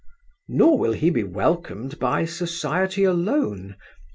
'Nor 0.47 0.79
will 0.79 0.93
he 0.93 1.11
be 1.11 1.23
welcomed 1.23 1.99
by 1.99 2.25
society 2.25 3.03
alone. 3.03 3.75